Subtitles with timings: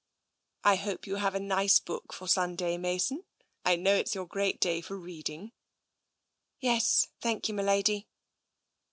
[0.73, 3.23] "I hope you have a nice book for Sunday, Mason.
[3.63, 5.51] I know it's your great day for reading."
[6.59, 8.07] Yes, thank you, m'lady."